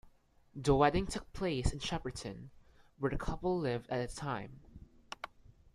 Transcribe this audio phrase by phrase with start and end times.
[0.55, 2.49] The wedding took place in Shepperton,
[2.97, 4.59] where the couple lived at the time.